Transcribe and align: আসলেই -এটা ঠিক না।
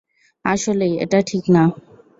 আসলেই 0.45 0.93
-এটা 0.97 1.19
ঠিক 1.21 1.43
না। 1.55 1.63